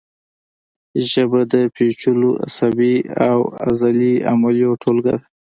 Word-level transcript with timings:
ژبه 1.11 1.41
د 1.53 1.55
پیچلو 1.75 2.31
عصبي 2.45 2.95
او 3.29 3.37
عضلي 3.67 4.13
عملیو 4.31 4.79
ټولګه 4.81 5.13
ده 5.17 5.25